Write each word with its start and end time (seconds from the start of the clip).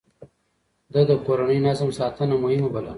ده 0.93 1.01
د 1.09 1.11
کورني 1.25 1.57
نظم 1.67 1.89
ساتنه 1.99 2.35
مهمه 2.43 2.69
بلله. 2.73 2.89